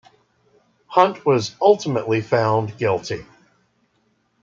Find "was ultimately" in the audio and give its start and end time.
1.27-2.21